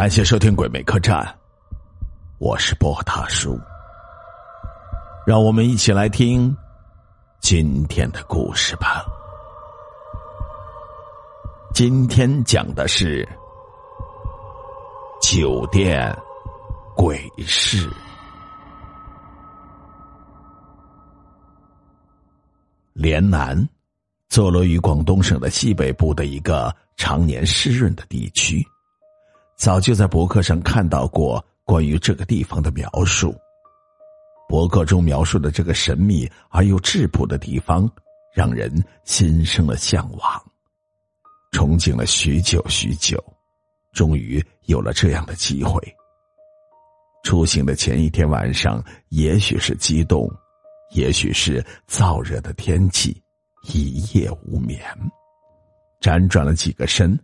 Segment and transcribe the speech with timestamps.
[0.00, 1.22] 感谢收听《鬼魅客栈》，
[2.38, 3.60] 我是波大叔。
[5.26, 6.56] 让我们一起来听
[7.38, 9.04] 今天的故事吧。
[11.74, 13.28] 今天讲的是
[15.20, 16.10] 酒店
[16.96, 17.86] 鬼事。
[22.94, 23.68] 连南
[24.30, 28.66] 坐落于广东省的西北部的一个常年湿润的地区。
[29.60, 33.36] 早就在博客上看到过关于这个地方的描述。
[34.48, 37.88] 博客中描述的这个神秘而又质朴的地方，
[38.34, 38.72] 让人
[39.04, 40.42] 心生了向往，
[41.52, 43.22] 憧憬了许久许久，
[43.92, 45.78] 终于有了这样的机会。
[47.22, 50.26] 出行的前一天晚上，也许是激动，
[50.94, 53.22] 也许是燥热的天气，
[53.64, 54.82] 一夜无眠，
[56.00, 57.14] 辗转了几个身。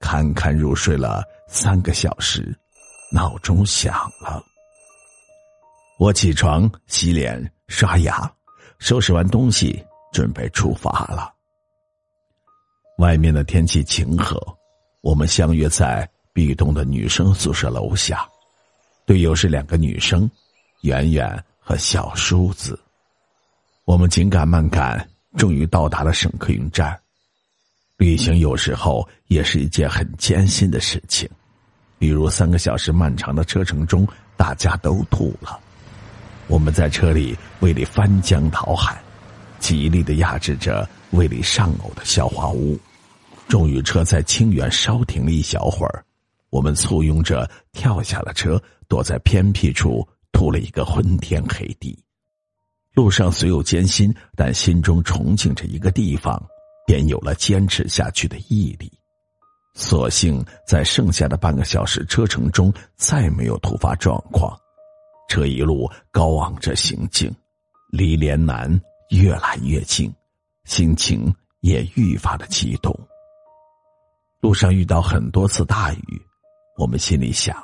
[0.00, 2.52] 堪堪入睡了三个小时，
[3.12, 4.42] 闹钟响了。
[5.98, 8.30] 我起床、洗脸、刷牙，
[8.78, 11.32] 收拾完东西，准备出发了。
[12.98, 14.40] 外面的天气晴和，
[15.02, 18.26] 我们相约在 B 栋的女生宿舍楼下。
[19.06, 20.30] 队友是两个女生，
[20.82, 22.78] 圆圆和小叔子。
[23.84, 26.98] 我们紧赶慢赶，终于到达了省客运站。
[28.00, 31.28] 旅行有时候也是一件很艰辛的事情，
[31.98, 35.60] 比如三个小时漫长的车程中，大家都吐了。
[36.46, 38.98] 我们在车里胃里翻江倒海，
[39.58, 42.80] 极力的压制着胃里上呕的消化物。
[43.48, 46.02] 终于，车在清远稍停了一小会儿，
[46.48, 52.02] 我们簇拥着跳下了车，躲在偏僻处吐了一个昏天黑地。
[52.94, 56.42] 路上虽有艰辛，但心中憧憬着一个地方。
[56.90, 58.90] 便有了坚持下去的毅力，
[59.74, 64.58] 所幸在剩下的半个小时车程中再没有突发状况，
[65.28, 67.32] 车一路高昂着行进，
[67.92, 68.68] 离连南
[69.10, 70.12] 越来越近，
[70.64, 72.92] 心情也愈发的激动。
[74.40, 76.20] 路上遇到很多次大雨，
[76.76, 77.56] 我们心里想，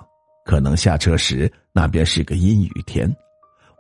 [0.45, 3.13] 可能下车时那边是个阴雨天，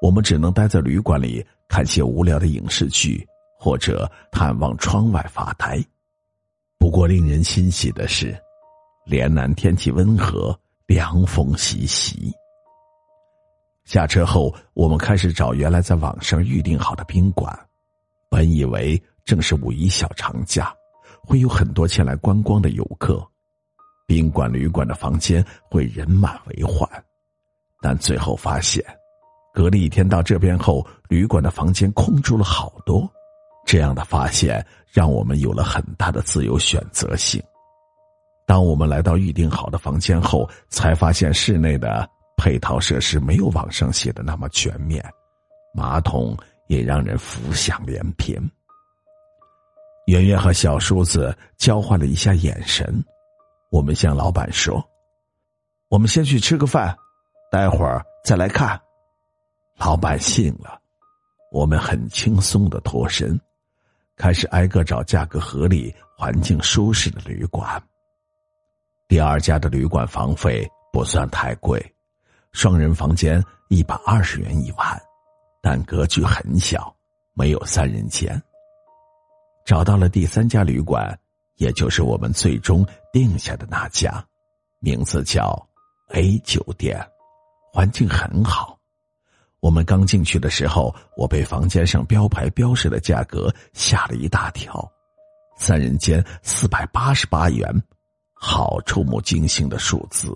[0.03, 3.25] 我们只能待在旅馆里看些无聊的影视剧。
[3.59, 5.83] 或者探望窗外发呆。
[6.78, 8.37] 不过令人欣喜的是，
[9.05, 12.33] 连南天气温和，凉风习习。
[13.84, 17.56] 下车后，我们开始找原来在网上预定好的宾馆。
[18.28, 20.75] 本以为正是五一小长假，
[21.25, 23.25] 会有很多前来观光的游客，
[24.06, 26.88] 宾馆旅馆的房间会人满为患。
[27.81, 28.84] 但最后发现，
[29.55, 33.09] 隔了一天到这边后，旅馆的房间空出了好多。
[33.66, 37.43] 这样的发现让我们有了很大的自由选择性。
[38.47, 45.05] 当我们来到预定好的房间后，才发现室内的配套设施没有网上写的那么全面，
[45.75, 46.37] 马桶
[46.69, 48.41] 也让人浮想联翩。
[50.06, 53.05] 圆圆和小叔子交换了一下眼神，
[53.72, 54.81] 我们向老板说
[55.91, 56.97] ：“我们先去吃个饭，
[57.50, 58.81] 待会儿再来看。”
[59.76, 60.81] 老板信了，
[61.50, 63.38] 我们很轻松的脱身。
[64.16, 67.82] 开始挨个找价格合理、环境舒适的旅馆。
[69.09, 71.81] 第二家的旅馆房费不算太贵，
[72.53, 75.00] 双人房间一百二十元一晚，
[75.62, 76.94] 但格局很小，
[77.34, 78.43] 没有三人间。
[79.65, 81.16] 找到了第三家旅馆，
[81.56, 84.25] 也就是我们最终定下的那家，
[84.81, 85.55] 名字叫
[86.15, 86.99] A 酒店，
[87.72, 88.75] 环境很好。
[89.66, 94.88] 我们刚进去的时候，我被房间上标牌标示的价格吓了一大跳，
[95.59, 97.69] 三人间四百八十八元，
[98.32, 100.32] 好触目惊心的数字。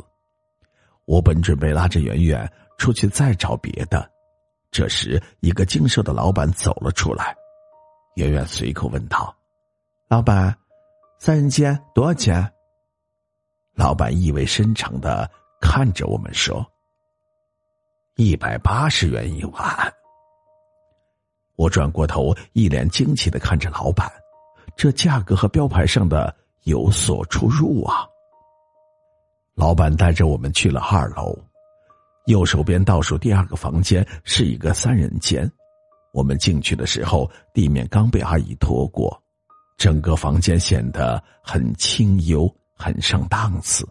[1.07, 4.11] 我本准备拉着圆圆出去再找别的，
[4.73, 7.33] 这时一个精瘦的老板走了出来，
[8.17, 9.33] 圆圆随口问道
[10.11, 10.53] ：“老板，
[11.21, 12.53] 三人间多少钱？”
[13.79, 16.69] 老板意味深长的看着我们说。
[18.21, 19.95] 一百八十元一晚。
[21.57, 24.13] 我转过头，一脸惊奇的看着老板，
[24.77, 28.07] 这价格和标牌上的有所出入啊。
[29.55, 31.35] 老板带着我们去了二楼，
[32.27, 35.51] 右手边倒数第二个房间是一个三人间。
[36.13, 39.19] 我们进去的时候，地面刚被阿姨拖过，
[39.79, 43.89] 整个房间显得很清幽、很上档次，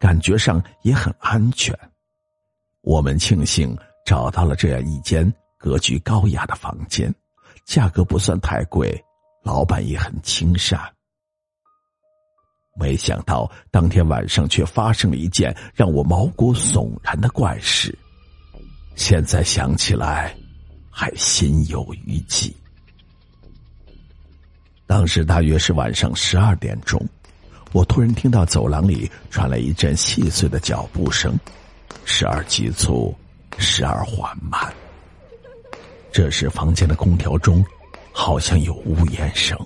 [0.00, 1.72] 感觉上也很安全。
[2.82, 3.76] 我们庆幸
[4.06, 7.12] 找到了这样一间格局高雅的房间，
[7.66, 8.98] 价格不算太贵，
[9.42, 10.80] 老板也很亲善。
[12.80, 17.96] 没想到当天晚上却发生了一件让我毛骨悚然的怪事，
[18.94, 20.32] 现在想起来
[20.88, 22.54] 还心有余悸。
[24.86, 27.04] 当时大约是晚上十二点钟，
[27.72, 31.36] 我突然听到走廊里传来一阵细碎的脚步声，
[32.04, 33.14] 时而急促，
[33.58, 34.72] 时而缓慢。
[36.12, 37.64] 这时房间的空调中
[38.12, 39.58] 好像有呜咽声，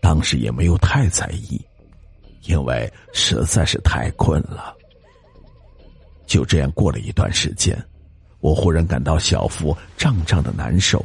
[0.00, 1.60] 当时也没有太在意。
[2.42, 4.72] 因为实在是太困了，
[6.26, 7.76] 就这样过了一段时间，
[8.38, 11.04] 我忽然感到小腹胀胀的难受，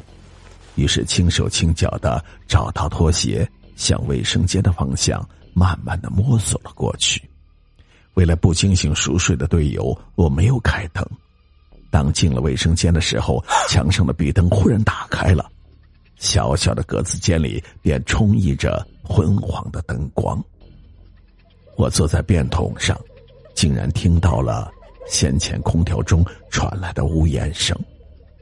[0.75, 7.27] 于是轻手轻脚的找到拖鞋，向卫生间的方向慢慢的摸索了过去。
[8.15, 11.05] 为了不惊醒熟睡的队友，我没有开灯。
[11.89, 15.49] 当进了卫生间的时候，墙上的壁灯忽然打开了，
[16.17, 20.41] 小小的格子间里便充溢着昏黄的灯光。
[21.77, 22.99] 我坐在便桶上，
[23.55, 24.71] 竟然听到了
[25.07, 27.77] 先前空调中传来的呜咽声，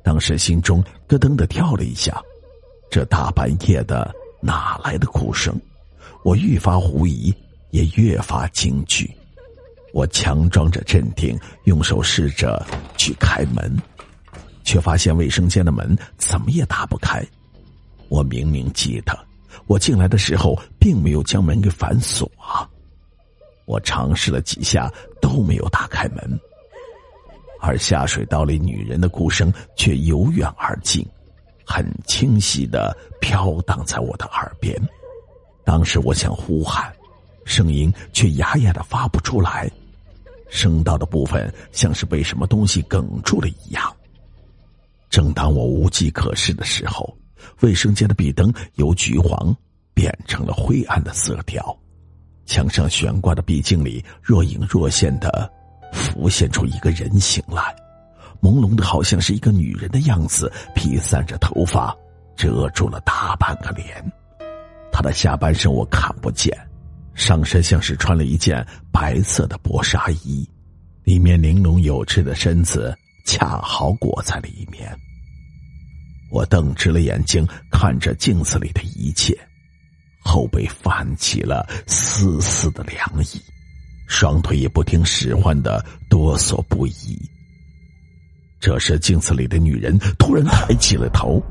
[0.03, 2.21] 当时心中咯噔的跳了一下。
[2.91, 5.59] 这大半夜的哪来的哭声？
[6.23, 7.33] 我愈发狐疑，
[7.69, 9.09] 也越发惊惧。
[9.93, 12.65] 我强装着镇定，用手试着
[12.97, 13.75] 去开门，
[14.63, 17.25] 却发现卫生间的门怎么也打不开。
[18.07, 19.17] 我明明记得，
[19.67, 22.67] 我进来的时候并没有将门给反锁啊。
[23.65, 24.91] 我尝试了几下
[25.21, 26.39] 都没有打开门，
[27.59, 31.05] 而下水道里女人的哭声却由远而近，
[31.63, 34.75] 很清晰的飘荡在我的耳边。
[35.63, 36.91] 当时我想呼喊，
[37.45, 39.69] 声音却哑哑的发不出来，
[40.49, 43.95] 声道的部分像是被什么东西哽住了一样。
[45.09, 47.15] 正当我无计可施的时候，
[47.61, 49.55] 卫生间的壁灯由橘黄
[49.93, 51.75] 变成了灰暗的色调。
[52.45, 55.51] 墙上悬挂的壁镜里，若隐若现的
[55.93, 57.75] 浮现出一个人形来，
[58.41, 61.95] 朦胧的好像是一个女人的样子，披散着头发，
[62.35, 64.03] 遮住了大半个脸。
[64.91, 66.55] 她的下半身我看不见，
[67.19, 70.49] 上身像是穿了一件白色的薄纱衣，
[71.03, 74.89] 里面玲珑有致的身子恰好裹在里面。
[76.31, 79.37] 我瞪直了眼睛看着镜子里的一切。
[80.21, 83.41] 后背泛起了丝丝的凉意，
[84.07, 87.19] 双腿也不听使唤的哆嗦不已。
[88.61, 91.41] 这时，镜子里的女人突然抬起了头，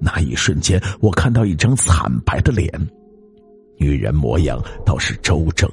[0.00, 2.70] 那一瞬间，我看到一张惨白的脸。
[3.78, 5.70] 女人模样倒是周正，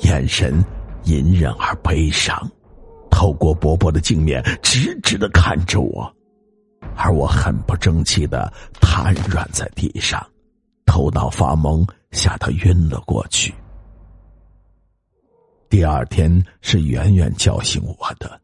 [0.00, 0.62] 眼神
[1.04, 2.50] 隐忍而悲伤，
[3.10, 6.12] 透过薄薄的镜面，直直的看着我，
[6.96, 10.24] 而我很不争气的瘫软在地上。
[10.86, 13.54] 头脑发懵，吓得晕了过去。
[15.68, 18.40] 第二天是圆圆叫醒我的。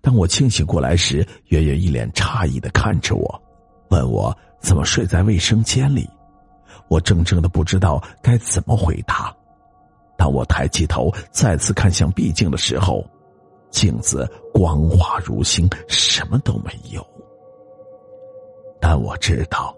[0.00, 3.42] 当我清醒过来时，圆圆一脸诧异的看着我，
[3.90, 6.08] 问我怎么睡在卫生间里。
[6.94, 9.34] 我怔怔的不知道该怎么回答。
[10.16, 13.04] 当我抬起头再次看向壁镜的时候，
[13.68, 17.04] 镜子光滑如新，什么都没有。
[18.80, 19.74] 但我知道。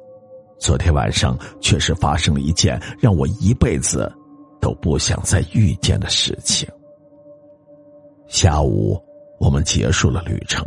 [0.59, 4.11] 昨天晚上确实发生了一件让我一辈子
[4.59, 6.67] 都不想再遇见的事情。
[8.27, 8.99] 下午，
[9.39, 10.67] 我们结束了旅程，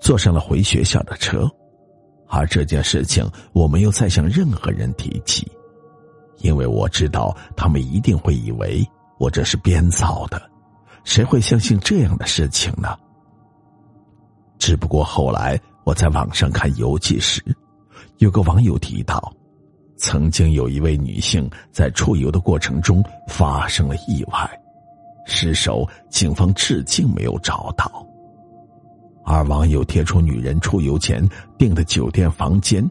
[0.00, 1.48] 坐上了回学校的车，
[2.28, 5.50] 而这件事情我没有再向任何人提起，
[6.38, 8.86] 因为我知道他们一定会以为
[9.18, 10.40] 我这是编造的，
[11.04, 12.96] 谁会相信这样的事情呢？
[14.58, 17.42] 只不过后来我在网上看游记时。
[18.18, 19.32] 有个网友提到，
[19.96, 24.60] 曾经有一位女性在出游的过程中发生了意外，
[25.24, 28.04] 尸首警方至今没有找到。
[29.24, 32.84] 而网友贴出女人出游前订的酒店房间，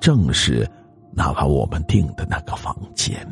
[0.00, 0.66] 正是
[1.12, 3.26] 哪怕我们订的那个房间。